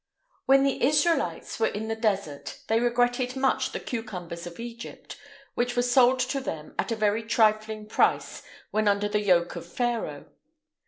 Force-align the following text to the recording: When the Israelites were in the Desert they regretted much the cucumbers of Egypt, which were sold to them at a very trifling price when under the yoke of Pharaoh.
When 0.47 0.63
the 0.63 0.83
Israelites 0.83 1.59
were 1.59 1.67
in 1.67 1.87
the 1.87 1.95
Desert 1.95 2.63
they 2.67 2.79
regretted 2.79 3.35
much 3.35 3.71
the 3.71 3.79
cucumbers 3.79 4.47
of 4.47 4.59
Egypt, 4.59 5.15
which 5.53 5.75
were 5.75 5.83
sold 5.83 6.17
to 6.21 6.39
them 6.41 6.73
at 6.79 6.91
a 6.91 6.95
very 6.95 7.21
trifling 7.21 7.85
price 7.85 8.41
when 8.71 8.87
under 8.87 9.07
the 9.07 9.21
yoke 9.21 9.55
of 9.55 9.71
Pharaoh. 9.71 10.25